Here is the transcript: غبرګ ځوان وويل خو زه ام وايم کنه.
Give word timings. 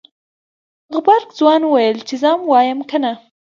غبرګ 0.93 1.27
ځوان 1.39 1.61
وويل 1.65 1.97
خو 2.07 2.15
زه 2.21 2.27
ام 2.35 2.41
وايم 2.51 2.79
کنه. 2.89 3.11